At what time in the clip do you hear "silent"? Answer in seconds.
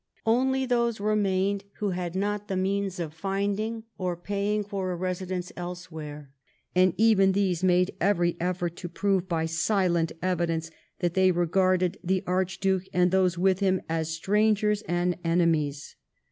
9.45-10.11